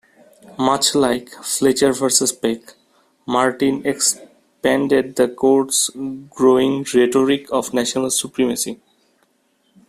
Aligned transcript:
Much 0.57 0.95
like 0.95 1.29
"Fletcher 1.43 1.93
versus 1.93 2.31
Peck", 2.33 2.73
Martin 3.27 3.85
expanded 3.85 5.15
the 5.15 5.27
Court's 5.27 5.91
growing 6.31 6.83
rhetoric 6.95 7.47
of 7.51 7.71
national 7.71 8.09
supremacy. 8.09 8.79